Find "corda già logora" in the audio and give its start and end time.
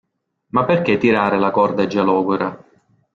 1.51-2.59